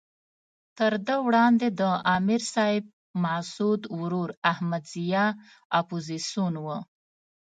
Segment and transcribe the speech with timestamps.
[0.77, 1.81] تر ده وړاندې د
[2.15, 2.85] امر صاحب
[3.23, 5.29] مسعود ورور احمد ضیاء
[5.79, 6.77] اپوزیسون وو.